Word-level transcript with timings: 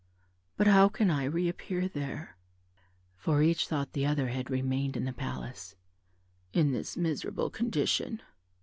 But 0.57 0.65
how 0.65 0.89
can 0.89 1.11
I 1.11 1.25
reappear 1.25 1.87
there 1.87 2.35
(for 3.17 3.43
each 3.43 3.67
thought 3.67 3.93
the 3.93 4.03
other 4.07 4.29
had 4.29 4.49
remained 4.49 4.97
in 4.97 5.05
the 5.05 5.13
palace) 5.13 5.75
in 6.53 6.71
this 6.71 6.97
miserable 6.97 7.51
condition?" 7.51 8.19